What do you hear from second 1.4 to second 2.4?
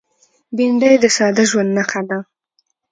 ژوند نښه ده